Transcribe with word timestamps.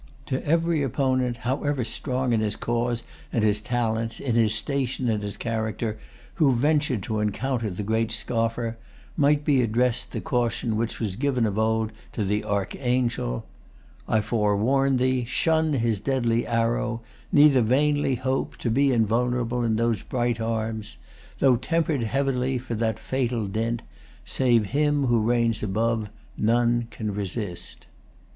To 0.25 0.43
every 0.43 0.81
opponent, 0.81 1.37
however 1.37 1.83
strong 1.83 2.33
in 2.33 2.39
his 2.39 2.55
cause 2.55 3.03
and 3.31 3.43
his 3.43 3.61
talents, 3.61 4.19
in 4.19 4.33
his 4.33 4.55
station 4.55 5.07
and 5.09 5.21
his 5.21 5.37
character, 5.37 5.99
who 6.41 6.55
ventured 6.55 7.03
to 7.03 7.19
encounter 7.19 7.69
the 7.69 7.83
great 7.83 8.11
scoffer, 8.11 8.77
might 9.15 9.45
be 9.45 9.61
addressed 9.61 10.11
the 10.11 10.19
caution 10.19 10.75
which 10.75 10.99
was 10.99 11.15
given 11.15 11.45
of 11.45 11.59
old 11.59 11.91
to 12.13 12.23
the 12.25 12.43
Archangel:— 12.43 13.45
"I 14.07 14.21
forewarn 14.21 14.97
thee, 14.97 15.23
shun 15.25 15.73
His 15.73 15.99
deadly 15.99 16.47
arrow; 16.47 17.01
neither 17.31 17.61
vainly 17.61 18.15
hope 18.15 18.57
To 18.57 18.71
be 18.71 18.91
invulnerable 18.91 19.63
in 19.63 19.75
those 19.75 20.01
bright 20.01 20.41
arms, 20.41 20.97
Though 21.37 21.57
temper'd 21.57 22.01
heavenly; 22.01 22.57
for 22.57 22.73
that 22.73 22.97
fatal 22.97 23.45
dint, 23.45 23.83
Save 24.25 24.65
Him 24.73 25.05
who 25.05 25.19
reigns 25.21 25.61
above, 25.61 26.09
none 26.35 26.87
can 26.89 27.13
resist." 27.13 27.85